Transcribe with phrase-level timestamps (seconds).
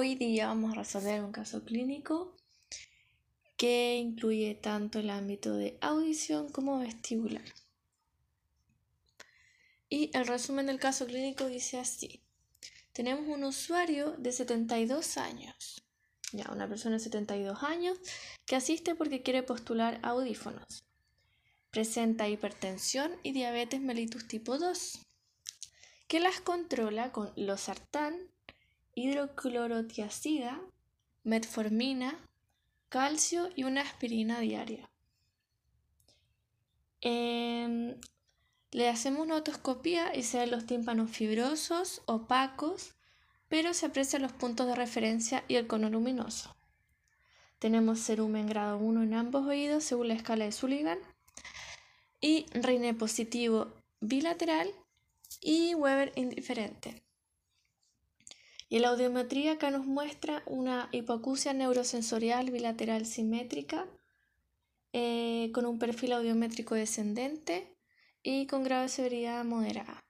[0.00, 2.32] Hoy día vamos a resolver un caso clínico
[3.56, 7.42] que incluye tanto el ámbito de audición como vestibular.
[9.88, 12.22] Y el resumen del caso clínico dice así.
[12.92, 15.82] Tenemos un usuario de 72 años,
[16.30, 17.98] ya una persona de 72 años,
[18.46, 20.84] que asiste porque quiere postular audífonos.
[21.72, 25.00] Presenta hipertensión y diabetes mellitus tipo 2,
[26.06, 28.30] que las controla con losartán,
[28.98, 30.60] hidroclorotiazida,
[31.22, 32.18] metformina,
[32.88, 34.90] calcio y una aspirina diaria.
[37.00, 37.94] Em,
[38.72, 42.94] le hacemos una otoscopía y se ven los tímpanos fibrosos, opacos,
[43.48, 46.56] pero se aprecian los puntos de referencia y el cono luminoso.
[47.60, 50.98] Tenemos cerumen grado 1 en ambos oídos según la escala de Sullivan
[52.20, 54.72] y reine positivo bilateral
[55.40, 57.07] y Weber indiferente.
[58.68, 63.86] Y la audiometría acá nos muestra una hipoacusia neurosensorial bilateral simétrica
[64.92, 67.74] eh, con un perfil audiométrico descendente
[68.22, 70.00] y con grado de severidad moderada.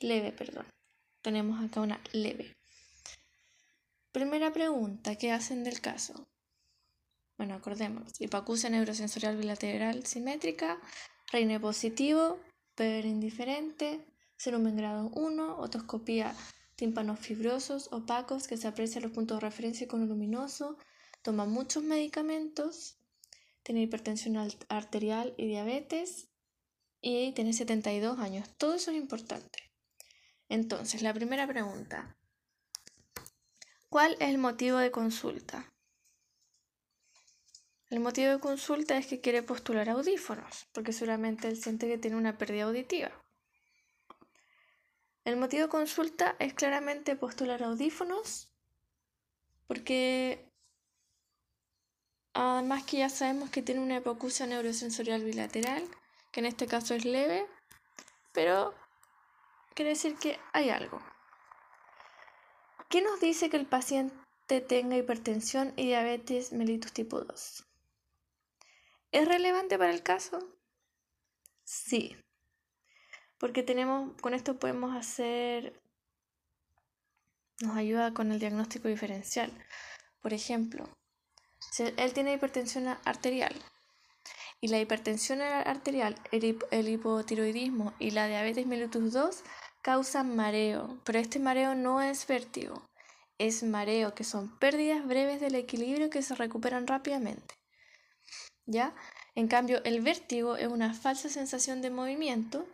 [0.00, 0.66] Leve, perdón.
[1.22, 2.54] Tenemos acá una leve.
[4.12, 6.26] Primera pregunta, ¿qué hacen del caso?
[7.36, 8.20] Bueno, acordémonos.
[8.20, 10.80] Hipoacusia neurosensorial bilateral simétrica,
[11.32, 12.40] reine positivo,
[12.78, 14.04] Weber indiferente,
[14.36, 16.34] serum en grado 1, otoscopía
[16.76, 20.78] tímpanos fibrosos, opacos, que se aprecian los puntos de referencia con luminoso,
[21.22, 22.98] toma muchos medicamentos,
[23.62, 24.36] tiene hipertensión
[24.68, 26.28] arterial y diabetes
[27.00, 28.48] y tiene 72 años.
[28.58, 29.70] Todo eso es importante.
[30.48, 32.16] Entonces, la primera pregunta.
[33.88, 35.72] ¿Cuál es el motivo de consulta?
[37.90, 42.16] El motivo de consulta es que quiere postular audífonos, porque seguramente él siente que tiene
[42.16, 43.23] una pérdida auditiva.
[45.24, 48.50] El motivo de consulta es claramente postular audífonos,
[49.66, 50.52] porque
[52.34, 55.82] además que ya sabemos que tiene una hipoacusia neurosensorial bilateral,
[56.30, 57.46] que en este caso es leve,
[58.32, 58.74] pero
[59.74, 61.00] quiere decir que hay algo.
[62.90, 67.64] ¿Qué nos dice que el paciente tenga hipertensión y diabetes mellitus tipo 2?
[69.10, 70.38] ¿Es relevante para el caso?
[71.64, 72.14] Sí
[73.38, 75.80] porque tenemos, con esto podemos hacer,
[77.60, 79.52] nos ayuda con el diagnóstico diferencial.
[80.20, 80.88] Por ejemplo,
[81.70, 83.54] si él tiene hipertensión arterial
[84.60, 89.42] y la hipertensión arterial, el, hipotiroidismo y la diabetes mellitus 2
[89.82, 92.88] causan mareo, pero este mareo no es vértigo,
[93.38, 97.54] es mareo, que son pérdidas breves del equilibrio que se recuperan rápidamente.
[98.66, 98.94] ¿Ya?
[99.34, 102.66] En cambio, el vértigo es una falsa sensación de movimiento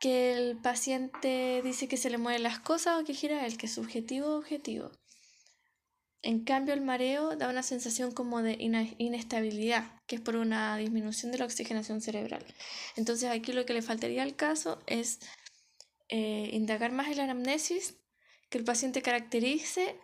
[0.00, 3.66] que el paciente dice que se le mueven las cosas o que gira él, que
[3.66, 4.90] es subjetivo o objetivo.
[6.22, 8.56] En cambio, el mareo da una sensación como de
[8.98, 12.44] inestabilidad, que es por una disminución de la oxigenación cerebral.
[12.96, 15.20] Entonces, aquí lo que le faltaría al caso es
[16.08, 17.96] eh, indagar más en la anamnesis,
[18.48, 19.98] que el paciente caracterice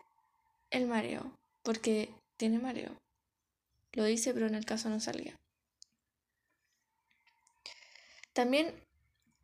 [0.70, 2.96] el mareo, porque tiene mareo.
[3.92, 5.34] Lo dice, pero en el caso no salía.
[8.32, 8.85] También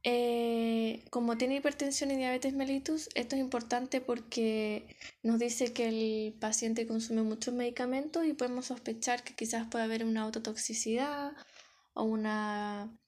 [0.04, 6.34] eh, como tiene hipertensión y diabetes mellitus, esto es importante porque nos dice que el
[6.34, 11.32] paciente consume muchos medicamentos y podemos sospechar que quizás puede haber una autotoxicidad
[11.94, 12.98] o una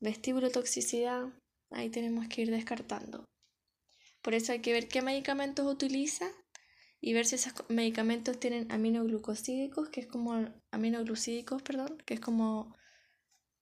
[0.00, 1.28] vestíbulotoxicidad.
[1.70, 3.24] Ahí tenemos que ir descartando.
[4.20, 6.30] Por eso hay que ver qué medicamentos utiliza
[7.00, 12.76] y ver si esos medicamentos tienen aminoglucosídicos, que es como aminoglucídicos, perdón, que es como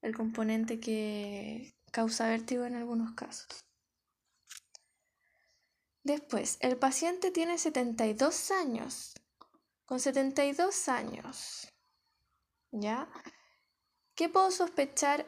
[0.02, 3.64] el componente que causa vértigo en algunos casos.
[6.04, 9.14] Después, el paciente tiene 72 años.
[9.86, 11.72] Con 72 años,
[12.70, 13.08] ¿ya?
[14.14, 15.24] ¿Qué puedo sospechar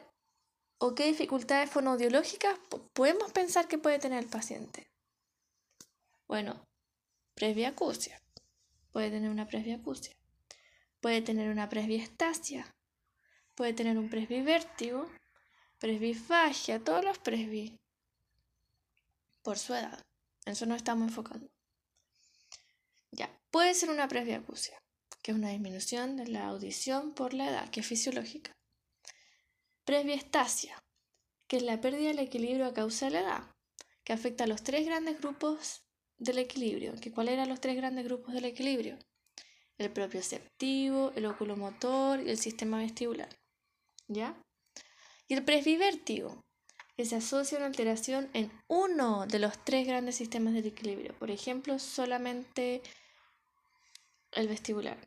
[0.77, 2.59] o qué dificultades fonoaudiológicas
[2.93, 4.91] podemos pensar que puede tener el paciente?
[6.27, 6.67] Bueno,
[7.33, 8.21] presbiacusia.
[8.91, 10.15] Puede tener una presbiacusia.
[11.01, 12.75] Puede tener una presbiestasia.
[13.55, 15.09] Puede tener un presbivértigo
[15.79, 17.77] presbifagia, todos los presbi,
[19.41, 19.99] por su edad.
[20.45, 21.49] En eso nos estamos enfocando.
[23.11, 24.77] Ya, puede ser una presbiacusia,
[25.21, 28.51] que es una disminución de la audición por la edad, que es fisiológica.
[29.85, 30.77] Presbiestasia,
[31.47, 33.55] que es la pérdida del equilibrio a causa de la edad,
[34.03, 35.81] que afecta a los tres grandes grupos
[36.17, 36.93] del equilibrio.
[37.01, 38.99] ¿Que ¿Cuáles eran los tres grandes grupos del equilibrio?
[39.77, 43.29] El propioceptivo, el oculomotor y el sistema vestibular.
[44.07, 44.39] ¿Ya?
[45.29, 46.43] Y el presbivértigo,
[46.97, 51.13] que se asocia a una alteración en uno de los tres grandes sistemas del equilibrio.
[51.17, 52.81] Por ejemplo, solamente
[54.33, 54.97] el vestibular.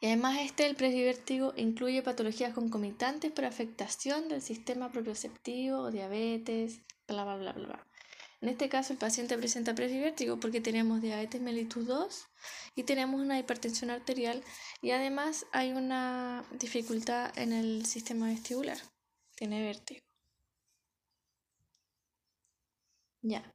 [0.00, 7.24] Y además este, el presbivértigo, incluye patologías concomitantes por afectación del sistema propioceptivo, diabetes, bla,
[7.24, 7.86] bla, bla, bla.
[8.42, 12.26] En este caso el paciente presenta presbivértigo porque tenemos diabetes mellitus 2
[12.74, 14.42] y tenemos una hipertensión arterial
[14.80, 18.78] y además hay una dificultad en el sistema vestibular.
[19.36, 20.00] Tiene vértigo.
[23.22, 23.54] Ya.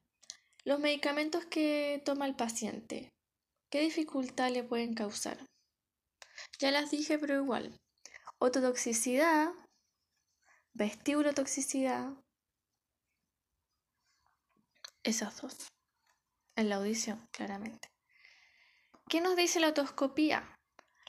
[0.64, 3.14] Los medicamentos que toma el paciente,
[3.70, 5.38] ¿qué dificultad le pueden causar?
[6.60, 7.78] Ya las dije, pero igual.
[8.40, 9.50] Ototoxicidad,
[10.74, 12.14] vestíbulotoxicidad,
[15.08, 15.68] esas dos.
[16.56, 17.90] En la audición, claramente.
[19.10, 20.58] ¿Qué nos dice la otoscopía?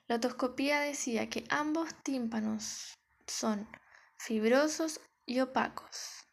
[0.07, 2.95] La otoscopía decía que ambos tímpanos
[3.27, 3.69] son
[4.17, 6.25] fibrosos y opacos,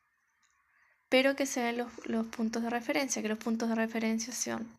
[1.10, 4.78] pero que se ven los, los puntos de referencia, que los puntos de referencia son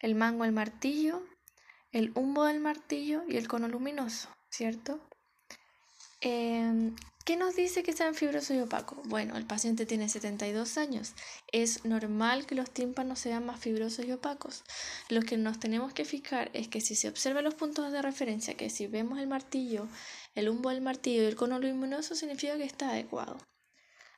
[0.00, 1.22] el mango del martillo,
[1.92, 5.00] el humbo del martillo y el cono luminoso, ¿cierto?
[6.20, 6.96] Em,
[7.28, 9.06] ¿Qué nos dice que sean fibrosos y opacos?
[9.06, 11.12] Bueno, el paciente tiene 72 años.
[11.52, 14.64] Es normal que los tímpanos sean más fibrosos y opacos.
[15.10, 18.56] Lo que nos tenemos que fijar es que si se observan los puntos de referencia,
[18.56, 19.88] que si vemos el martillo,
[20.34, 23.36] el humbo del martillo y el cono luminoso, significa que está adecuado.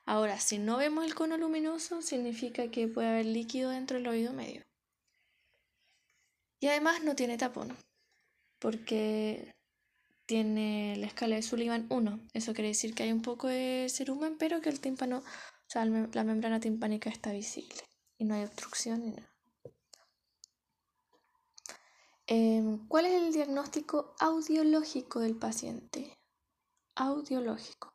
[0.05, 4.31] Ahora, si no vemos el cono luminoso, significa que puede haber líquido dentro del oído
[4.31, 4.63] medio.
[6.61, 7.75] Y además no tiene tapón,
[8.57, 9.51] porque
[10.31, 12.29] tiene la escala de Sullivan 1.
[12.33, 15.23] Eso quiere decir que hay un poco de cerumen, pero que el tímpano, o
[15.67, 17.83] sea, la membrana timpánica está visible
[18.17, 19.29] y no hay obstrucción ni nada.
[22.27, 26.17] Em, ¿Cuál es el diagnóstico audiológico del paciente?
[26.95, 27.91] Audiológico.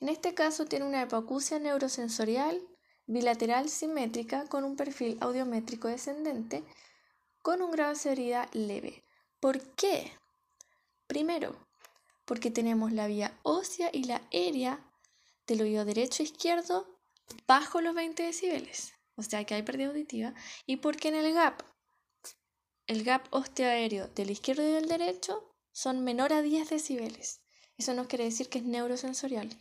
[0.00, 2.58] En este caso tiene una hipoacusia neurosensorial
[3.04, 6.64] bilateral simétrica con un perfil audiométrico descendente
[7.42, 9.04] con un grado de severidad leve.
[9.40, 10.10] ¿Por qué?
[11.14, 11.54] Primero,
[12.24, 14.84] porque tenemos la vía ósea y la aérea
[15.46, 16.88] del oído derecho e izquierdo
[17.46, 20.34] bajo los 20 decibeles, o sea que hay pérdida auditiva,
[20.66, 21.62] y porque en el gap,
[22.88, 27.42] el gap osteoaéreo del izquierdo y del derecho son menor a 10 decibeles.
[27.78, 29.56] Eso no quiere decir que es neurosensorial.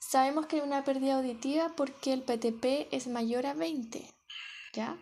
[0.00, 4.04] Sabemos que hay una pérdida auditiva porque el PTP es mayor a 20,
[4.72, 4.98] ¿ya?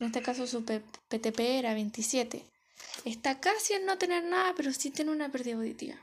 [0.00, 2.44] En este caso su PTP era 27.
[3.04, 5.96] Está casi en no tener nada, pero sí tiene una pérdida auditiva.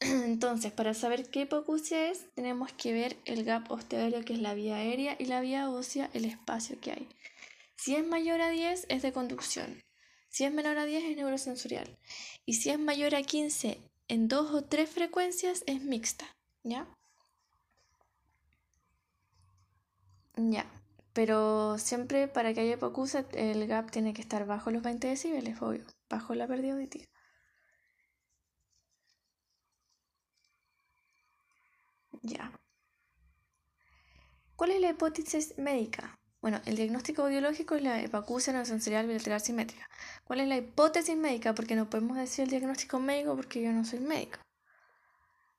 [0.00, 4.54] Entonces, para saber qué hipoacusia es, tenemos que ver el gap osteoaéreo, que es la
[4.54, 7.08] vía aérea, y la vía ósea, el espacio que hay.
[7.76, 9.82] Si es mayor a 10, es de conducción.
[10.28, 11.98] Si es menor a 10, es neurosensorial.
[12.46, 16.26] Y si es mayor a 15 en dos o tres frecuencias, es mixta.
[16.62, 16.86] ¿Ya?
[20.36, 20.81] Ya.
[21.12, 25.60] Pero siempre para que haya hipoacusia el gap tiene que estar bajo los 20 decibeles,
[25.60, 27.06] obvio, bajo la pérdida auditiva.
[32.22, 32.52] Ya.
[34.56, 36.18] ¿Cuál es la hipótesis médica?
[36.40, 39.88] Bueno, el diagnóstico audiológico es la hipoacusia no sensorial bilateral simétrica.
[40.24, 41.54] ¿Cuál es la hipótesis médica?
[41.54, 44.38] Porque no podemos decir el diagnóstico médico porque yo no soy médico.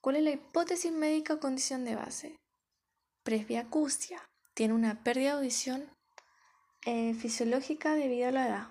[0.01, 2.36] ¿Cuál es la hipótesis médica o condición de base?
[3.24, 4.22] Presbiacusia
[4.53, 5.89] tiene una pérdida de audición
[6.86, 8.67] eh, fisiológica debido a la edad.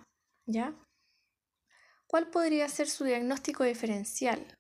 [0.47, 0.75] ¿Ya?
[2.07, 4.59] ¿Cuál podría ser su diagnóstico diferencial?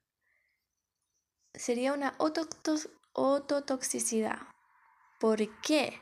[1.54, 4.38] Sería una ototoxicidad.
[5.20, 6.00] ¿Por qué?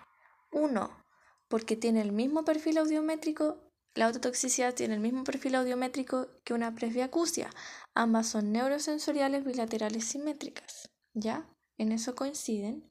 [0.53, 1.05] Uno,
[1.49, 3.59] porque tiene el mismo perfil audiométrico,
[3.95, 7.51] la ototoxicidad tiene el mismo perfil audiométrico que una presbiacusia.
[7.95, 10.89] Ambas son neurosensoriales bilaterales simétricas.
[11.13, 11.49] ¿Ya?
[11.77, 12.89] En eso coinciden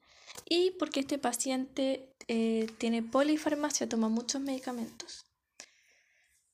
[0.48, 5.26] y porque este paciente eh, tiene polifarmacia, toma muchos medicamentos.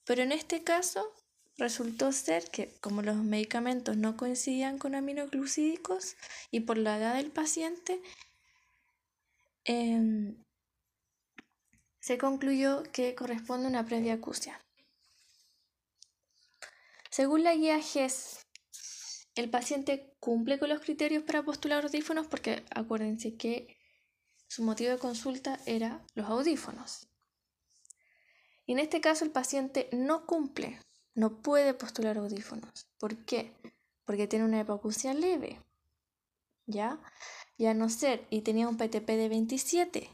[0.05, 1.13] Pero en este caso
[1.59, 6.17] resultó ser que como los medicamentos no coincidían con aminoglucídicos
[6.51, 8.01] y por la edad del paciente,
[9.65, 10.43] em,
[12.01, 14.61] se concluyó que corresponde una presbiacusia.
[17.11, 18.46] Según la guía GES
[19.37, 23.77] el paciente cumple con los criterios para postular audífonos porque acuérdense que
[24.49, 27.09] su motivo de consulta era los audífonos.
[28.65, 30.81] Y en este caso el paciente no cumple,
[31.15, 32.89] no puede postular audífonos.
[32.99, 33.53] ¿Por qué?
[34.05, 35.61] Porque tiene una hipoacusia leve.
[36.67, 36.99] ¿Ya?
[37.59, 40.11] Y a no ser, y tenía un PTP de 27,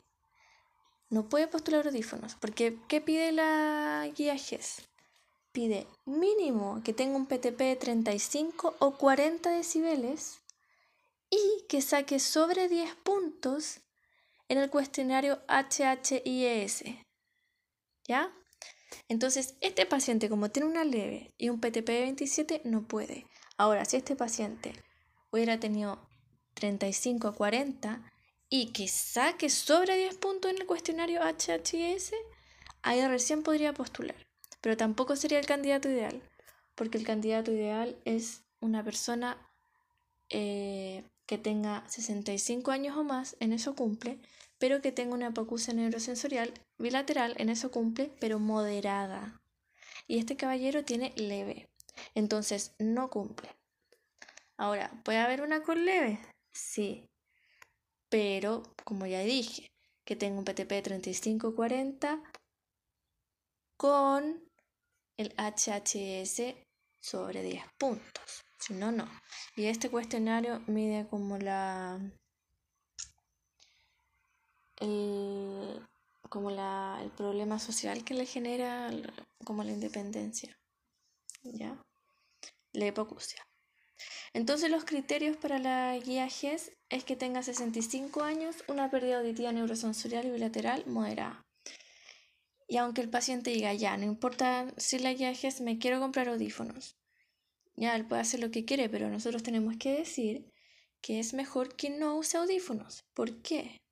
[1.11, 2.35] no puede postular audífonos.
[2.35, 4.89] Porque, ¿qué pide la guía GES?
[5.53, 10.41] Pide mínimo que tenga un PTP de 35 o 40 decibeles
[11.31, 13.81] y que saque sobre 10 puntos
[14.49, 16.85] en el cuestionario HHIES.
[18.07, 18.33] ¿Ya?
[19.09, 23.27] Entonces, este paciente, como tiene una leve y un PTP de 27, no puede.
[23.57, 24.75] Ahora, si este paciente
[25.31, 26.07] hubiera tenido
[26.55, 28.13] 35 a 40
[28.49, 32.13] y que saque sobre 10 puntos en el cuestionario HHS,
[32.83, 34.32] ahí recién podría postular.
[34.63, 36.23] Pero tampoco sería el candidato ideal,
[36.75, 39.37] porque el candidato ideal es una persona
[40.31, 44.21] eh, que tenga 65 años o más, en eso cumple,
[44.59, 49.43] pero que tenga una hipoacusia neurosensorial bilateral, en eso cumple, pero moderada.
[50.07, 51.69] Y este caballero tiene leve,
[52.15, 53.51] entonces no cumple.
[54.57, 56.21] Ahora, ¿puede haber una con leve?
[56.53, 57.09] Sí,
[58.09, 59.73] pero como ya dije,
[60.05, 62.23] que tengo un PTP 3540
[63.77, 64.52] con
[65.17, 66.55] el HHS
[67.01, 68.45] sobre 10 puntos.
[68.59, 69.09] Si no, no.
[69.57, 72.01] Y este cuestionario mide como la
[74.81, 75.87] el,
[76.29, 78.91] como la, el problema social que le genera
[79.45, 80.59] como la independencia.
[81.43, 81.77] ¿Ya?
[82.73, 83.47] La hipocusia.
[84.33, 89.53] Entonces los criterios para la guía GES es que tenga 65 años, una pérdida auditiva
[89.53, 91.42] neurosensorial y bilateral moderada.
[92.73, 96.31] Y aunque el paciente diga, ya, no importa si la guía GES me quiero comprar
[96.31, 96.97] audífonos,
[97.77, 100.51] ya, él puede hacer lo que quiere, pero nosotros tenemos que decir
[101.03, 103.05] que es mejor que no use audífonos.
[103.13, 103.83] ¿Por qué?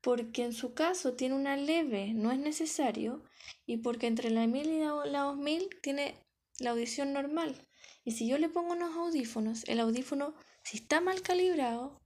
[0.00, 3.22] porque en su caso tiene una leve, no es necesario,
[3.66, 4.78] y porque entre la 1000 y
[5.10, 6.14] la 2000 tiene
[6.60, 7.66] la audición normal.
[8.02, 12.00] Y si yo le pongo unos audífonos, el audífono, si está mal calibrado,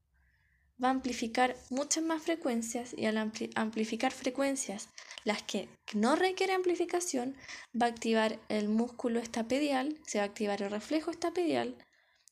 [0.83, 3.17] va a amplificar muchas más frecuencias y al
[3.55, 4.89] amplificar frecuencias,
[5.25, 7.37] las que no requieren amplificación,
[7.81, 11.77] va a activar el músculo estapedial, se va a activar el reflejo estapedial,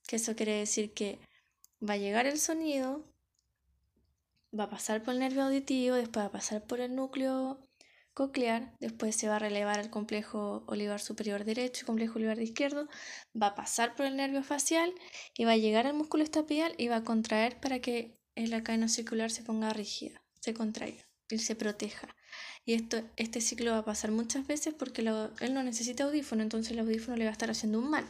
[0.07, 1.19] que eso quiere decir que
[1.87, 3.11] va a llegar el sonido
[4.59, 7.61] va a pasar por el nervio auditivo, después va a pasar por el núcleo
[8.15, 12.89] coclear, después se va a relevar el complejo olivar superior derecho y complejo olivar izquierdo,
[13.41, 14.93] va a pasar por el nervio facial
[15.37, 18.89] y va a llegar al músculo estapial y va a contraer para que la cadena
[18.89, 22.09] circular se ponga rígida, se contraiga y se proteja.
[22.71, 26.71] Y esto, este ciclo va a pasar muchas veces porque él no necesita audífono, entonces
[26.71, 28.07] el audífono le va a estar haciendo un mal.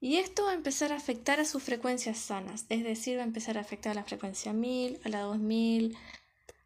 [0.00, 3.26] Y esto va a empezar a afectar a sus frecuencias sanas, es decir, va a
[3.26, 5.98] empezar a afectar a la frecuencia 1000, a la 2000,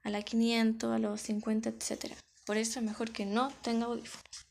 [0.03, 2.13] a la 500, a los 50, etc.
[2.45, 4.47] Por eso es mejor que no tenga audífonos.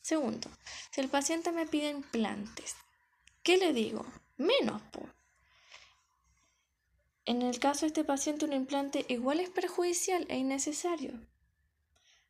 [0.00, 0.48] Segundo,
[0.92, 2.74] si el paciente me pide implantes,
[3.42, 4.06] ¿qué le digo?
[4.38, 4.80] Menos,
[7.26, 11.20] En el caso de este paciente, un implante igual es perjudicial e innecesario,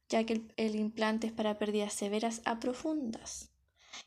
[0.08, 3.50] ya que el, el implante es para pérdidas severas a profundas.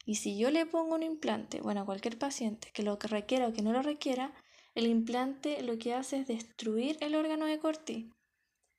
[0.05, 3.53] Y si yo le pongo un implante, bueno, a cualquier paciente que lo requiera o
[3.53, 4.33] que no lo requiera,
[4.75, 8.11] el implante lo que hace es destruir el órgano de Corti,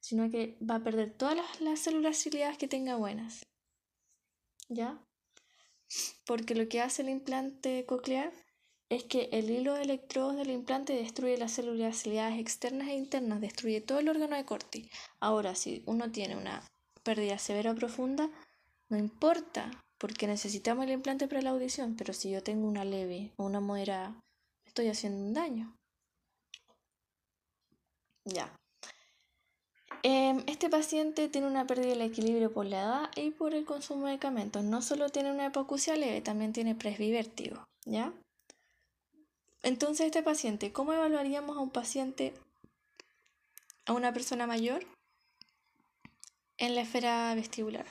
[0.00, 3.46] sino que va a perder todas las, células ciliadas que tenga buenas.
[4.68, 5.02] ¿Ya?
[6.24, 8.32] Porque lo que hace el implante coclear
[8.90, 13.40] es que el hilo de electrodos del implante destruye las células ciliadas externas e internas,
[13.40, 14.88] destruye todo el órgano de Corti.
[15.20, 16.62] Ahora, si uno tiene una
[17.08, 18.28] pérdida severa o profunda,
[18.90, 23.32] no importa, porque necesitamos el implante para la audición, pero si yo tengo una leve
[23.38, 24.20] o una moderada,
[24.66, 25.74] estoy haciendo un daño.
[28.26, 28.46] Ya.
[30.02, 34.00] Em, este paciente tiene una pérdida del equilibrio por la edad y por el consumo
[34.00, 34.62] de medicamentos.
[34.62, 38.12] No solo tiene una hipoacusia leve, también tiene presbivértigo, ¿ya?
[39.62, 42.34] Entonces, este paciente, ¿cómo evaluaríamos a un paciente,
[43.86, 44.84] a una persona mayor,
[46.58, 47.86] en la esfera vestibular?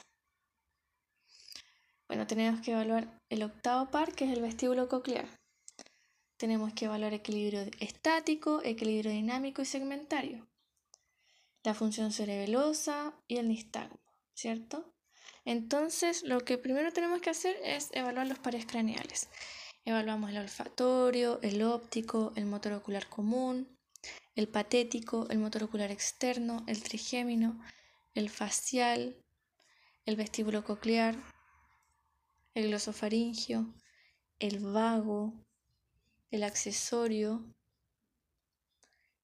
[2.07, 5.27] Bueno, tenemos que evaluar el octavo par, que es el vestíbulo coclear.
[6.37, 10.47] Tenemos que evaluar equilibrio estático, equilibrio dinámico y segmentario.
[11.63, 13.99] La función cerebelosa y el nistagmo,
[14.33, 14.93] ¿cierto?
[15.43, 19.29] Entonces, lo que primero tenemos que hacer es evaluar los pares craneales.
[19.83, 23.77] Evaluamos el olfatorio, el óptico, el motor ocular común,
[24.35, 27.59] el patético, el motor ocular externo, el trigémino,
[28.17, 29.15] el facial,
[30.05, 31.15] el vestíbulo coclear,
[32.55, 33.75] el glosofaringio,
[34.39, 35.33] el vago,
[36.31, 37.45] el accesorio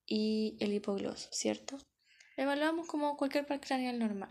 [0.05, 1.79] y el hipogloso, ¿cierto?
[2.37, 4.29] Evaluamos como cualquier par craneal normal,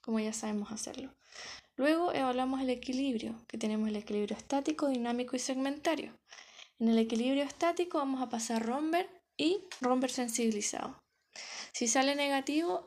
[0.00, 1.12] como ya sabemos hacerlo.
[1.74, 6.16] Luego evaluamos el equilibrio, que tenemos el equilibrio estático, dinámico y segmentario.
[6.78, 11.02] En el equilibrio estático vamos a pasar romper y romper sensibilizado.
[11.72, 12.86] Si sale negativo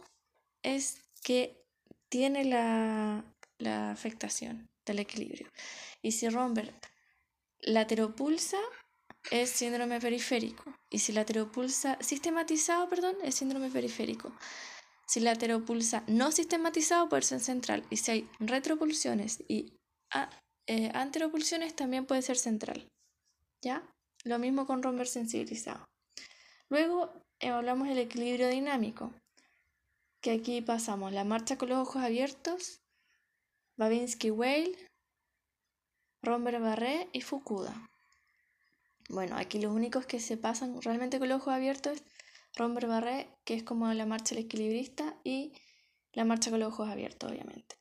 [0.63, 1.63] es que
[2.09, 3.23] tiene la,
[3.57, 5.49] la afectación del equilibrio.
[6.01, 6.73] Y si romper
[7.59, 8.57] lateropulsa,
[9.29, 10.75] es síndrome periférico.
[10.89, 14.33] Y si lateropulsa sistematizado, perdón, es síndrome periférico.
[15.07, 17.85] Si lateropulsa no sistematizado, puede ser central.
[17.89, 19.77] Y si hay retropulsiones y
[20.67, 22.87] eh, anteropulsiones, también puede ser central.
[23.61, 23.83] ¿Ya?
[24.23, 25.85] Lo mismo con romper sensibilizado.
[26.69, 29.13] Luego evaluamos el equilibrio dinámico,
[30.21, 32.81] que aquí pasamos la marcha con los ojos abiertos,
[33.77, 34.77] Babinski-Weil,
[36.21, 37.89] Romber-Barré y Fukuda.
[39.09, 42.03] Bueno, aquí los únicos que se pasan realmente con los ojos abiertos
[42.55, 45.53] Romber Barré, que es como la marcha del equilibrista, y
[46.13, 47.77] la marcha con los ojos abiertos, obviamente.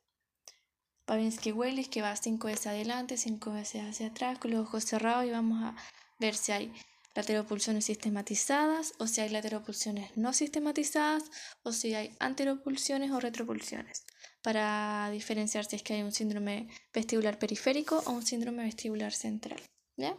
[1.07, 5.27] Babinski Wellis, que va cinco veces adelante, cinco veces hacia atrás, con los ojos cerrados,
[5.27, 5.75] y vamos a
[6.21, 6.73] ver si hay
[7.15, 11.25] lateropulsiones sistematizadas, o si hay lateropulsiones no sistematizadas,
[11.63, 14.05] o si hay anteropulsiones o retropulsiones,
[14.43, 19.61] para diferenciar si es que hay un síndrome vestibular periférico o un síndrome vestibular central.
[19.97, 20.17] ¿ya?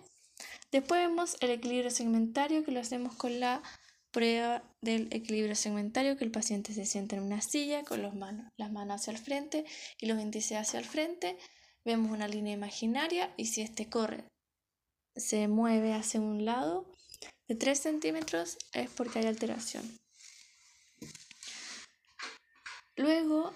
[0.71, 3.61] Después vemos el equilibrio segmentario que lo hacemos con la
[4.11, 8.51] prueba del equilibrio segmentario, que el paciente se sienta en una silla con las manos,
[8.57, 9.65] las manos hacia el frente
[9.99, 11.37] y los índices hacia el frente.
[11.85, 14.25] Vemos una línea imaginaria y si este corre,
[15.15, 16.85] se mueve hacia un lado
[17.47, 19.99] de 3 centímetros es porque hay alteración.
[22.95, 23.53] Luego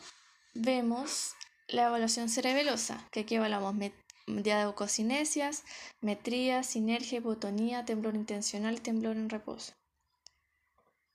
[0.53, 1.33] vemos
[1.67, 3.91] la evaluación cerebelosa, que aquí evaluamos
[4.27, 5.63] diadococinesias,
[6.01, 9.73] metría, sinergia, hipotonía, temblor intencional temblor en reposo.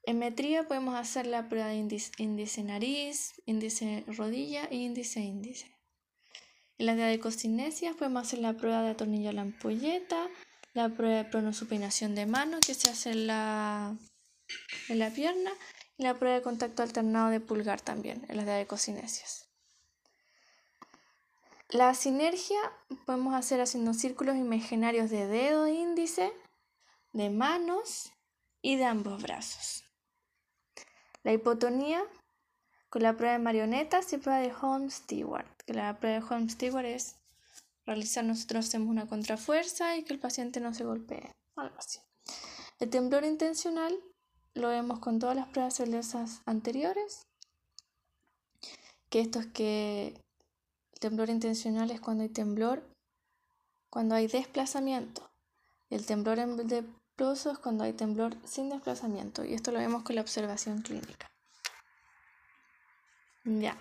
[0.04, 5.79] En metría podemos hacer la prueba de índice, nariz, índice rodilla e índice índice.
[6.80, 10.30] En las diadococinesias podemos hacer la prueba de atornillo a la ampolleta,
[10.72, 13.94] la prueba de pronosupinación de mano que se hace en la,
[14.88, 15.50] en la pierna
[15.98, 19.50] y la prueba de contacto alternado de pulgar también en las diadococinesias.
[21.68, 22.58] La sinergia
[23.04, 26.32] podemos hacer haciendo círculos imaginarios de dedo índice,
[27.12, 28.10] de manos
[28.62, 29.84] y de ambos brazos.
[31.24, 32.02] La hipotonía
[32.90, 35.46] con la prueba de marionetas y prueba de Holmes-Stewart.
[35.64, 37.16] Que la prueba de Holmes-Stewart es
[37.86, 42.00] realizar nosotros hacemos una contrafuerza y que el paciente no se golpee, algo así.
[42.78, 43.98] El temblor intencional
[44.54, 47.22] lo vemos con todas las pruebas celosas anteriores,
[49.08, 50.20] que esto es que
[51.00, 52.82] temblor intencional es cuando hay temblor,
[53.88, 55.28] cuando hay desplazamiento.
[55.88, 56.84] El temblor de
[57.16, 59.44] ploso es cuando hay temblor sin desplazamiento.
[59.44, 61.29] Y esto lo vemos con la observación clínica.
[63.44, 63.76] Ya.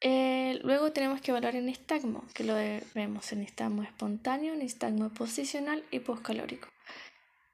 [0.00, 2.54] Eh, luego tenemos que evaluar el nistagmo, que lo
[2.94, 6.68] vemos en nistagmo espontáneo, nistagmo posicional y poscalórico.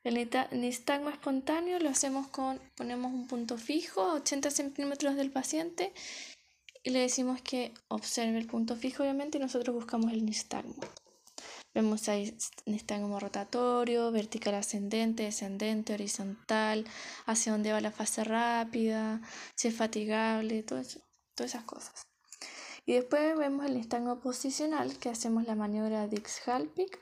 [0.03, 5.94] El nistagmo espontáneo lo hacemos con, ponemos un punto fijo a 80 centímetros del paciente
[6.83, 10.77] y le decimos que observe el punto fijo, obviamente, y nosotros buscamos el nistagmo.
[11.74, 16.87] Vemos ahí nistagmo rotatorio, vertical ascendente, descendente, horizontal,
[17.26, 19.20] hacia dónde va la fase rápida,
[19.56, 21.00] si es fatigable, todo eso,
[21.34, 22.06] todas esas cosas.
[22.87, 27.00] Y después vemos el nistagmo posicional, que hacemos la maniobra Dix-Halpic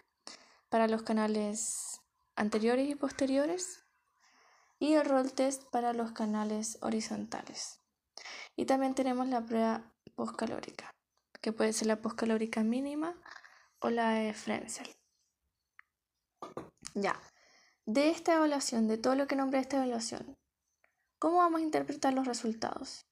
[0.70, 2.00] para los canales
[2.34, 3.84] anteriores y posteriores,
[4.78, 7.80] y el roll test para los canales horizontales.
[8.56, 10.90] Y también tenemos la prueba postcalórica,
[11.42, 13.20] que puede ser la postcalórica mínima
[13.82, 14.88] o la de Frenzel.
[16.94, 17.20] Ya,
[17.84, 20.36] de esta evaluación, de todo lo que nombré esta evaluación,
[21.18, 23.06] ¿cómo vamos a interpretar los resultados?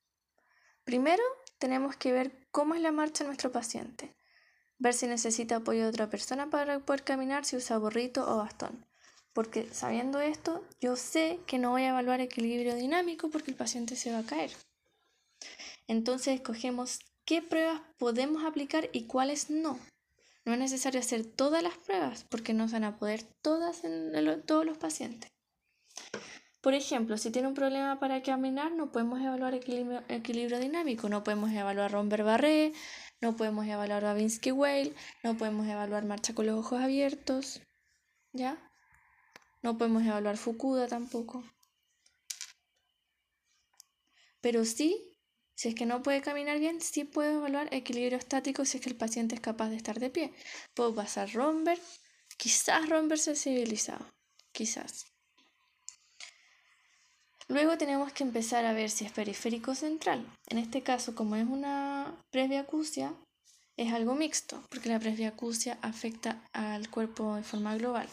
[0.85, 1.23] Primero,
[1.59, 4.15] tenemos que ver cómo es la marcha de nuestro paciente,
[4.79, 8.87] ver si necesita apoyo de otra persona para poder caminar, si usa borrito o bastón.
[9.33, 13.97] Porque sabiendo esto, yo sé que no voy a evaluar equilibrio dinámico porque el paciente
[13.97, 14.53] se va a caer.
[15.87, 19.79] Entonces escogemos qué pruebas podemos aplicar y cuáles no.
[20.45, 24.43] No es necesario hacer todas las pruebas porque no se van a poder todas en
[24.47, 25.31] todos los pacientes.
[26.61, 31.51] Por ejemplo, si tiene un problema para caminar, no podemos evaluar equilibrio, dinámico, no podemos
[31.53, 32.75] evaluar Romber-Barré,
[33.23, 37.63] no podemos evaluar Babinski-Weil, no podemos evaluar marcha con los ojos abiertos,
[38.33, 38.59] ¿ya?
[39.63, 41.45] No podemos evaluar Fukuda tampoco.
[44.43, 45.10] Pero sí
[45.61, 48.89] si es que no puede caminar bien, sí puedo evaluar equilibrio estático si es que
[48.89, 50.33] el paciente es capaz de estar de pie.
[50.73, 51.79] Puedo pasar romper,
[52.39, 54.07] quizás romper sensibilizado,
[54.53, 55.05] quizás.
[57.49, 60.25] Luego tenemos que empezar a ver si es periférico central.
[60.47, 63.13] En este caso, como es una presbiacusia,
[63.77, 68.09] es algo mixto, porque la presbiacusia afecta al cuerpo de forma global.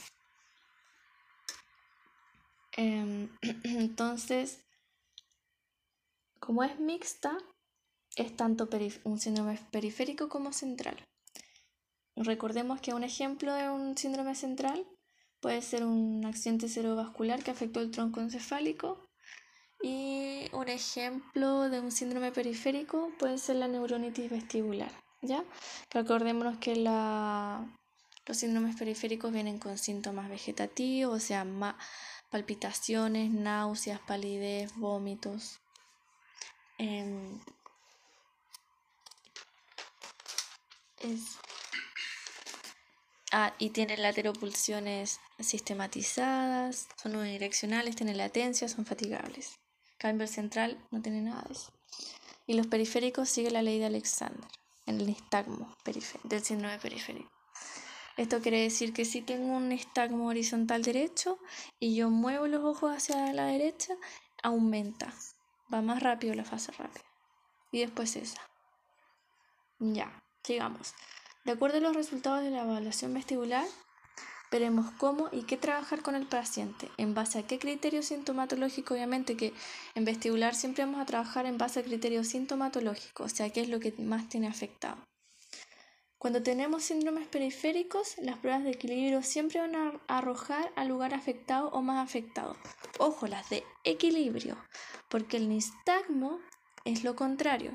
[2.76, 3.30] Em,
[3.64, 4.67] entonces,
[6.48, 7.38] como es mixta,
[8.16, 8.70] es tanto
[9.04, 10.96] un síndrome periférico como central.
[12.16, 14.88] Recordemos que un ejemplo de un síndrome central
[15.42, 19.06] puede ser un accidente cerebrovascular que afectó el tronco encefálico.
[19.84, 24.94] Y un ejemplo de un síndrome periférico puede ser la neuronitis vestibular.
[25.22, 25.44] ¿ya?
[25.92, 31.46] Recordémonos que los síndromes periféricos vienen con síntomas vegetativos, o sea,
[32.32, 35.60] palpitaciones, náuseas, palidez, vómitos.
[36.78, 37.40] Em,
[43.32, 49.60] ah, y tienen lateropulsiones sistematizadas, son unidireccionales, tienen latencia, son fatigables.
[49.98, 51.72] Cambio central no tiene nada de eso.
[52.46, 54.48] Y los periféricos siguen la ley de Alexander
[54.86, 55.76] en el nistagmo
[56.24, 57.32] del síndrome periférico.
[58.16, 61.38] Esto quiere decir que si tengo un nistagmo horizontal derecho
[61.80, 63.94] y yo muevo los ojos hacia la derecha,
[64.42, 65.14] aumenta.
[65.74, 67.04] Va más rápido la fase rápida.
[67.72, 68.42] Y después esa.
[69.80, 70.94] Ya, sigamos.
[71.44, 73.66] De acuerdo a los resultados de la evaluación vestibular,
[74.52, 79.36] veremos cómo y qué trabajar con el paciente, en base a qué criterio sintomatológico, obviamente
[79.38, 79.54] que
[79.96, 83.70] en vestibular siempre vamos a trabajar en base a criterios sintomatológicos, o sea, qué es
[83.70, 84.98] lo que más tiene afectado.
[86.18, 91.70] Cuando tenemos síndromes periféricos, las pruebas de equilibrio siempre van a arrojar al lugar afectado
[91.70, 92.58] o más afectado.
[92.98, 94.58] Ojo, las de equilibrio,
[95.10, 96.40] porque el nistagmo
[96.86, 97.74] es lo contrario.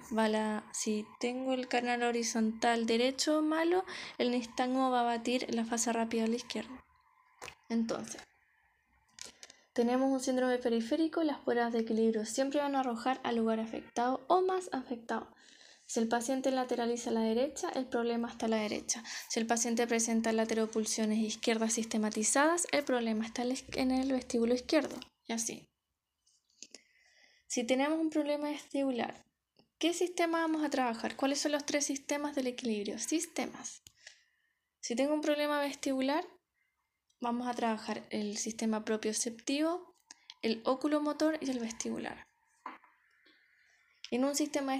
[0.72, 3.84] si tengo el canal horizontal derecho malo,
[4.18, 6.84] el nistagmo va a batir la fase rápida a la izquierda.
[7.68, 8.20] Entonces,
[9.72, 14.20] tenemos un síndrome periférico, las pruebas de equilibrio siempre van a arrojar al lugar afectado
[14.26, 15.28] o más afectado.
[15.92, 19.04] Si el paciente lateraliza a la derecha, el problema está a la derecha.
[19.28, 24.98] Si el paciente presenta lateropulsiones izquierdas sistematizadas, el problema está en el vestíbulo izquierdo.
[25.26, 25.68] Y así.
[27.46, 29.26] Si tenemos un problema vestibular,
[29.78, 31.14] ¿qué sistema vamos a trabajar?
[31.14, 32.98] ¿Cuáles son los tres sistemas del equilibrio?
[32.98, 33.82] Sistemas.
[34.80, 36.26] Si tengo un problema vestibular,
[37.20, 39.94] vamos a trabajar el sistema propioceptivo,
[40.40, 42.31] el oculomotor y el vestibular.
[44.12, 44.74] En un sistema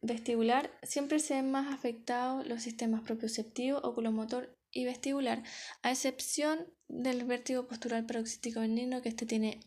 [0.00, 5.42] vestibular, siempre se ven más afectados los sistemas propioceptivo, oculomotor y vestibular,
[5.82, 9.58] a excepción del vértigo postural paroxístico benigno, que este tiene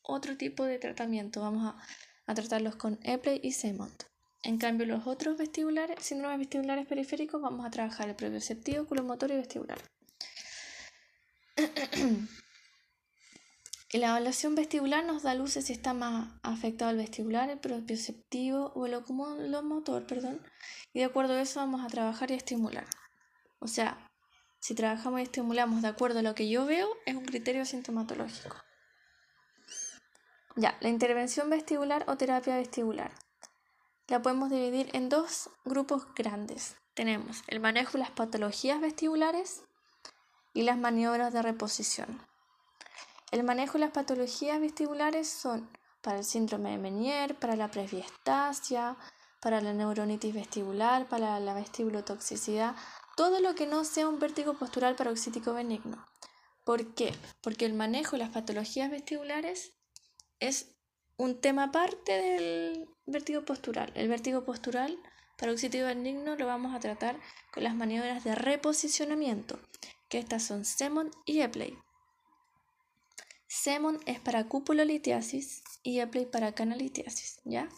[0.00, 1.42] otro tipo de tratamiento.
[1.42, 1.74] Vamos
[2.26, 4.04] a, tratarlos con Epley y Semont.
[4.42, 9.36] En cambio, los otros vestibulares, síndromes vestibulares periféricos, vamos a trabajar el propioceptivo, oculomotor y
[9.36, 9.78] vestibular.
[13.92, 18.86] la evaluación vestibular nos da luces si está más afectado el vestibular, el propioceptivo o
[18.86, 20.42] el oculomotor, perdón.
[20.92, 22.86] Y de acuerdo a eso vamos a trabajar y estimular.
[23.60, 24.06] O sea,
[24.58, 28.56] si trabajamos y estimulamos de acuerdo a lo que yo veo, es un criterio sintomatológico.
[30.56, 33.12] Ya, la intervención vestibular o terapia vestibular.
[34.08, 36.76] La podemos dividir en dos grupos grandes.
[36.94, 39.62] Tenemos el manejo de las patologías vestibulares
[40.54, 42.20] y las maniobras de reposición.
[43.32, 45.68] El manejo de las patologías vestibulares son
[46.00, 48.96] para el síndrome de Menier, para la presbiestasia,
[49.40, 52.76] para la neuronitis vestibular, para la vestibulotoxicidad,
[53.16, 56.04] todo lo que no sea un vértigo postural paroxítico benigno.
[56.64, 57.14] ¿Por qué?
[57.42, 59.72] Porque el manejo de las patologías vestibulares
[60.38, 60.76] es
[61.16, 63.92] un tema aparte del vértigo postural.
[63.94, 64.98] El vértigo postural
[65.38, 67.18] paroxítico benigno lo vamos a tratar
[67.52, 69.58] con las maniobras de reposicionamiento,
[70.08, 71.78] que estas son Semon y Epley.
[73.46, 77.68] Semon es para cupulolitiasis y Epley para canalitiasis, ¿ya?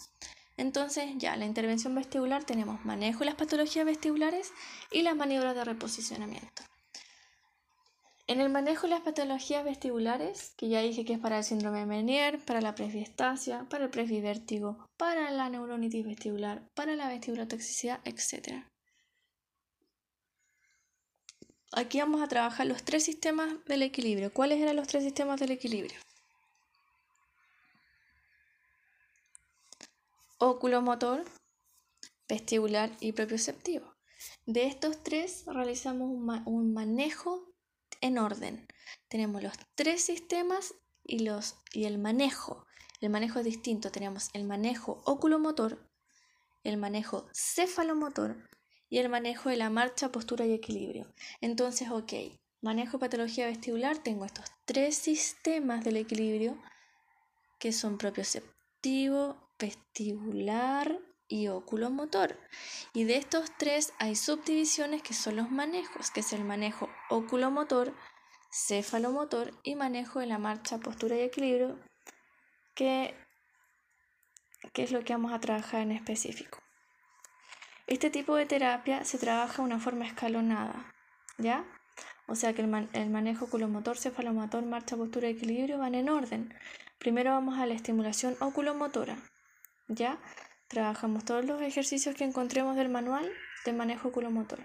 [0.56, 4.52] Entonces, ya, la intervención vestibular tenemos manejo de las patologías vestibulares
[4.90, 6.62] y las maniobras de reposicionamiento.
[8.26, 11.78] En el manejo de las patologías vestibulares, que ya dije que es para el síndrome
[11.78, 18.00] de Menier, para la presbiestasia, para el presbivértigo, para la neuronitis vestibular, para la vestibulotoxicidad,
[18.04, 18.66] etc.
[21.72, 24.32] Aquí vamos a trabajar los tres sistemas del equilibrio.
[24.32, 25.98] ¿Cuáles eran los tres sistemas del equilibrio?
[30.38, 31.24] Oculomotor,
[32.26, 33.94] vestibular y propioceptivo.
[34.46, 36.08] De estos tres realizamos
[36.46, 37.52] un manejo
[38.00, 38.66] en orden.
[39.08, 42.66] Tenemos los tres sistemas y, los, y el manejo.
[43.00, 43.90] El manejo es distinto.
[43.90, 45.86] Tenemos el manejo oculomotor,
[46.64, 48.48] el manejo cefalomotor
[48.90, 51.06] y el manejo de la marcha, postura y equilibrio.
[51.40, 52.12] Entonces, ok,
[52.60, 56.58] manejo patología vestibular, tengo estos tres sistemas del equilibrio
[57.58, 62.38] que son propioceptivo, vestibular y oculomotor.
[62.94, 67.94] Y de estos tres hay subdivisiones que son los manejos, que es el manejo oculomotor,
[68.50, 71.78] cefalomotor y manejo de la marcha, postura y equilibrio,
[72.74, 73.14] que,
[74.72, 76.58] que es lo que vamos a trabajar en específico.
[77.88, 80.92] Este tipo de terapia se trabaja de una forma escalonada,
[81.38, 81.64] ¿ya?
[82.26, 86.54] o sea que el, el manejo oculomotor, cefalomotor, marcha, postura equilibrio van en orden.
[86.98, 89.16] Primero vamos a la estimulación oculomotora.
[89.88, 90.18] ¿Ya?
[90.68, 93.26] Trabajamos todos los ejercicios que encontremos del manual
[93.64, 94.60] de manejo oculomotor.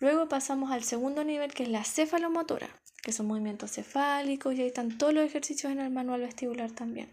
[0.00, 2.68] Luego pasamos al segundo nivel que es la cefalomotora,
[3.04, 7.08] que son movimientos cefálicos y ahí están todos los ejercicios en el manual vestibular también.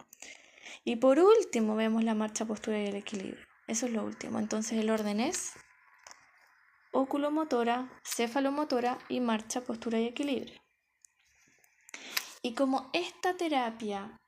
[0.84, 3.49] Y por último vemos la marcha, postura y el equilibrio.
[3.70, 4.40] Eso es lo último.
[4.40, 5.54] Entonces el orden es
[6.92, 10.60] oculomotora, cefalomotora y marcha, postura y equilibrio.
[12.42, 14.20] Y como esta terapia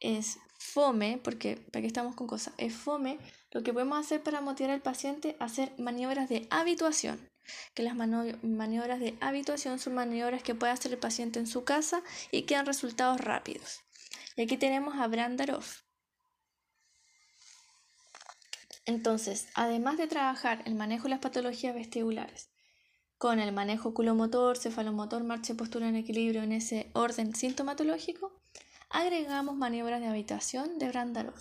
[0.00, 3.18] es fome, porque para qué estamos con cosas, es fome,
[3.52, 7.26] lo que podemos hacer para motivar al paciente hacer maniobras de habituación.
[7.74, 12.02] Que las maniobras de habituación son maniobras que puede hacer el paciente en su casa
[12.30, 13.80] y que dan resultados rápidos.
[14.36, 15.64] Y aquí tenemos a Brandarov.
[18.84, 22.50] Entonces, además de trabajar el manejo de las patologías vestibulares,
[23.18, 28.32] con el manejo oculomotor, cefalomotor, marcha y postura en equilibrio en ese orden sintomatológico,
[28.88, 31.40] agregamos maniobras de habitación de Brandarov,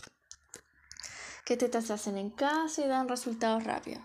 [1.45, 4.03] que te se hacen en casa y dan resultados rápidos,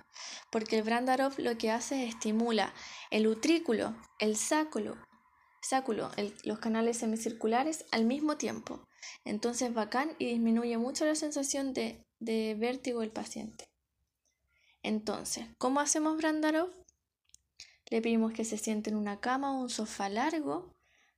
[0.51, 2.73] porque el Brandarov lo que hace es estimula
[3.11, 4.97] el utrículo, el sáculo,
[5.61, 6.11] sáculo
[6.45, 8.87] los canales semicirculares al mismo tiempo.
[9.25, 13.67] Entonces bacán y disminuye mucho la sensación de, de vértigo del paciente.
[14.83, 16.71] Entonces, ¿cómo hacemos Brandarov?
[17.91, 20.73] Le pedimos que se siente en una cama o un sofá largo,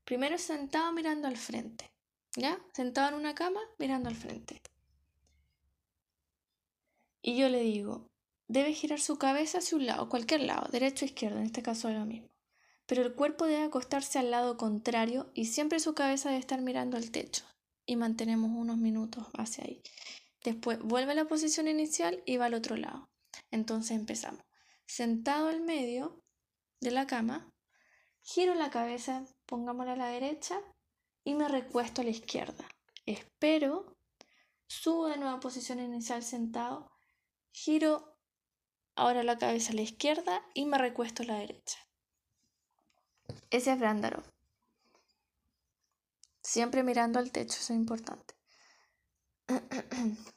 [0.04, 1.90] primero sentado mirando al frente.
[2.36, 2.58] ¿ya?
[2.72, 4.60] Sentado en una cama mirando al frente.
[7.22, 8.08] Y yo le digo,
[8.46, 11.88] debe girar su cabeza hacia un lado, cualquier lado, derecho o izquierdo, en este caso
[11.88, 12.28] es lo mismo.
[12.86, 16.96] Pero el cuerpo debe acostarse al lado contrario y siempre su cabeza debe estar mirando
[16.96, 17.42] al techo.
[17.84, 19.82] Y mantenemos unos minutos hacia ahí.
[20.46, 23.10] Después vuelve a la posición inicial y va al otro lado.
[23.50, 24.44] Entonces empezamos.
[24.86, 26.22] Sentado al medio
[26.80, 27.52] de la cama,
[28.22, 30.60] giro la cabeza, pongámosla a la derecha
[31.24, 32.64] y me recuesto a la izquierda.
[33.06, 33.96] Espero,
[34.68, 36.92] subo de nueva posición inicial sentado,
[37.50, 38.16] giro
[38.94, 41.78] ahora la cabeza a la izquierda y me recuesto a la derecha.
[43.50, 44.22] Ese es Brandarov.
[46.40, 48.35] Siempre mirando al techo, eso es importante.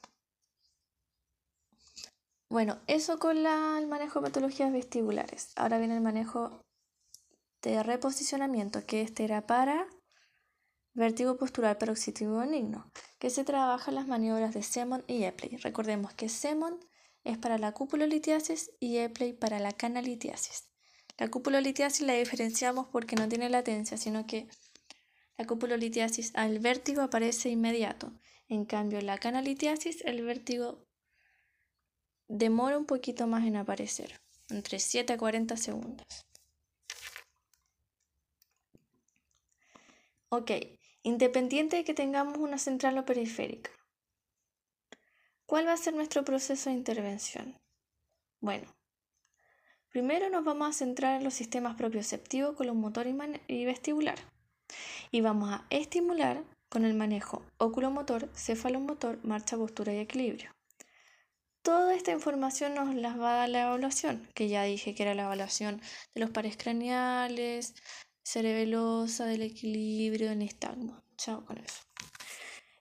[2.50, 5.52] Bueno, eso con el manejo de patologías vestibulares.
[5.54, 6.64] Ahora viene el manejo
[7.62, 9.86] de reposicionamiento, que este era para
[10.92, 15.58] Vértigo postural paroxítico benigno, que se trabaja en las maniobras de Semon y Epley.
[15.58, 16.80] Recordemos que Semon
[17.22, 20.68] es para la cupulolitiasis y Epley para la canalitiasis.
[21.18, 24.48] La cupulolitiasis la diferenciamos porque no tiene latencia, sino que
[25.38, 28.12] la cupulolitiasis al vértigo aparece inmediato.
[28.50, 30.84] En cambio, la canalitiasis, el vértigo
[32.26, 36.26] demora un poquito más en aparecer, entre 7 a 40 segundos.
[40.30, 40.50] Ok,
[41.04, 43.70] independiente de que tengamos una central o periférica.
[45.46, 47.56] ¿Cuál va a ser nuestro proceso de intervención?
[48.40, 48.66] Bueno,
[49.90, 53.06] primero nos vamos a centrar en los sistemas propioceptivo, colomotor
[53.46, 54.18] y, vestibular.
[55.12, 60.50] Y vamos a estimular con el manejo oculomotor, cefalomotor, marcha, postura y equilibrio.
[61.62, 65.14] Toda esta información nos la va a dar la evaluación, que ya dije que era
[65.14, 65.82] la evaluación
[66.14, 67.74] de los pares craneales,
[68.22, 71.02] cerebelosa, del equilibrio, del nistagmo.
[71.16, 71.82] Chao con eso.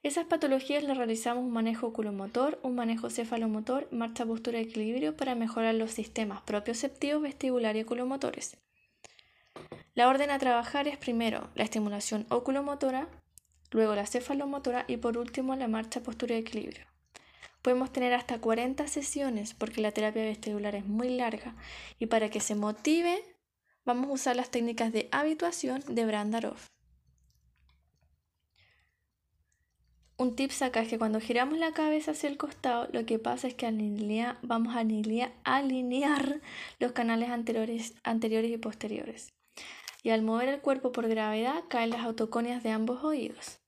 [0.01, 5.35] Esas patologías le realizamos un manejo oculomotor, un manejo cefalomotor, marcha, postura y equilibrio para
[5.35, 8.55] mejorar los sistemas propioceptivos, vestibular y oculomotores.
[9.95, 13.09] La orden a trabajar es primero la estimulación oculomotora,
[13.71, 16.85] luego la cefalomotora y por último la marcha, postura y equilibrio.
[17.61, 21.55] Podemos tener hasta 40 sesiones porque la terapia vestibular es muy larga
[21.99, 23.21] y para que se motive
[23.85, 26.57] vamos a usar las técnicas de habituación de Brandarov.
[30.19, 33.47] Un tip acá es que cuando giramos la cabeza hacia el costado, lo que pasa
[33.47, 33.65] es que
[34.41, 34.79] vamos a
[35.45, 36.41] alinear,
[36.77, 39.33] los canales anteriores, anteriores y posteriores.
[40.03, 43.58] Y al mover el cuerpo por gravedad, caen las autoconias de ambos oídos.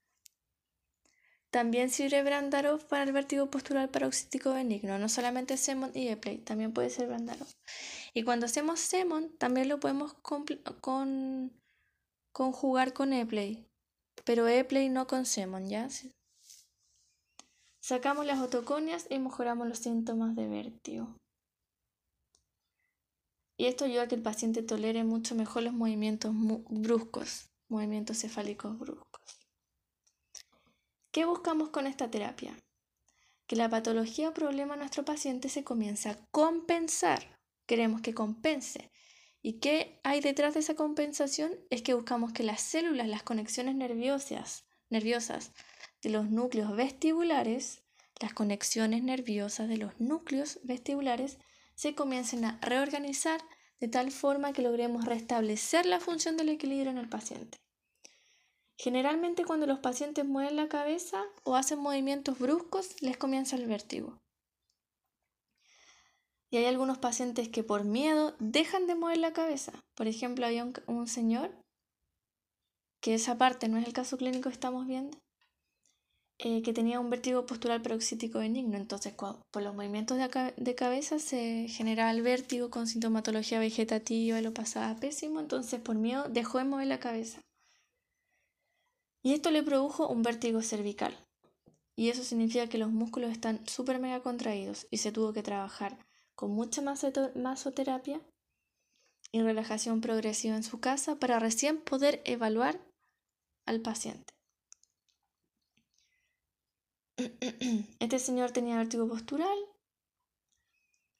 [1.51, 6.71] También sirve Brandarov para el vértigo postural paroxítico benigno, no solamente Semon y Epley, también
[6.71, 7.47] puede ser Brandarov.
[8.13, 11.51] Y cuando hacemos Semon, también lo podemos con,
[12.31, 13.67] conjugar con Epley,
[14.23, 15.89] pero Epley no con Semon, ¿ya?
[17.83, 21.17] Sacamos las otoconias y mejoramos los síntomas de vértigo.
[23.59, 28.79] Y esto ayuda a que el paciente tolere mucho mejor los movimientos bruscos, movimientos cefálicos
[28.79, 29.11] bruscos.
[31.12, 32.58] ¿Qué buscamos con esta terapia?
[33.45, 38.91] Que la patología o problema de nuestro paciente se comience a compensar queremos que compense
[39.41, 41.52] ¿Y qué hay detrás de esa compensación?
[41.69, 45.52] Es que buscamos que las células, las conexiones nerviosas, nerviosas
[46.04, 47.82] de los núcleos vestibulares,
[48.19, 51.39] las conexiones nerviosas de los núcleos vestibulares
[51.74, 53.41] se comiencen a reorganizar
[53.80, 57.58] de tal forma que logremos restablecer la función del equilibrio en el paciente.
[58.81, 64.17] Generalmente cuando los pacientes mueven la cabeza o hacen movimientos bruscos les comienza el vértigo.
[66.49, 69.71] Y hay algunos pacientes que por miedo dejan de mover la cabeza.
[69.95, 71.51] Por ejemplo, hay un, señor,
[73.03, 75.15] que esa parte no es el caso clínico que estamos viendo,
[76.39, 78.77] eh, que tenía un vértigo postural paroxítico benigno.
[78.77, 84.95] Entonces, por los movimientos de, cabeza se generaba el vértigo con sintomatología vegetativa lo pasaba
[84.95, 85.39] pésimo.
[85.39, 87.41] Entonces, por miedo, dejó de mover la cabeza.
[89.23, 91.15] Y esto le produjo un vértigo cervical.
[91.95, 95.97] Y eso significa que los músculos están súper mega contraídos y se tuvo que trabajar
[96.36, 98.21] con mucha masoterapia
[99.31, 102.79] y relajación progresiva en su casa para recién poder evaluar
[103.65, 104.34] al paciente.
[107.99, 109.57] Este señor tenía vértigo postural,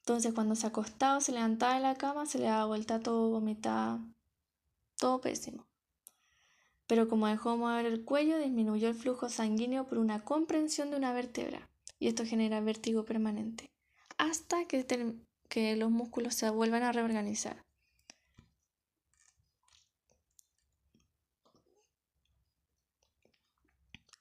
[0.02, 4.00] entonces cuando se acostaba, se levantaba de la cama, se le daba vuelta todo, vomitaba,
[4.98, 5.64] todo pésimo.
[6.92, 11.14] Pero como dejó mover el cuello, disminuyó el flujo sanguíneo por una comprensión de una
[11.14, 13.70] vértebra, y esto genera vértigo permanente
[14.18, 14.84] hasta que,
[15.48, 17.64] que los músculos se vuelvan a reorganizar.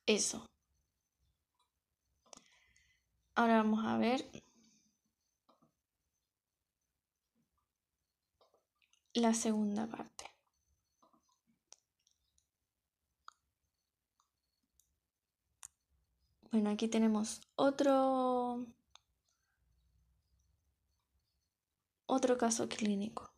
[0.05, 0.45] Eso.
[3.35, 4.25] Ahora vamos a ver
[9.13, 10.30] la segunda parte.
[16.51, 18.65] Bueno, aquí tenemos otro
[22.13, 23.31] Otro caso clínico.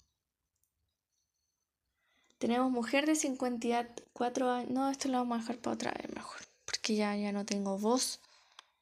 [2.40, 4.72] Tenemos mujer de 54 años.
[4.72, 6.40] No, esto lo vamos a dejar para otra vez mejor.
[6.66, 8.20] Porque ya, ya no tengo voz